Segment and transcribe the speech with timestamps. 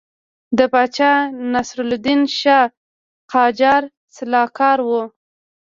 [0.57, 1.11] د پاچا
[1.53, 2.65] ناصرالدین شاه
[3.31, 3.83] قاجار
[4.15, 5.03] سلاکار وو.